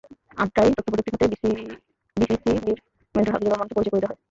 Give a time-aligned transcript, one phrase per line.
[0.37, 2.77] আড্ডায় তথ্যপ্রযুক্তি খাতে বিসিসিবির
[3.15, 4.19] মেন্টর হাফিজুর রহমানকে পরিচয় করিয়ে দেওয়া হয়।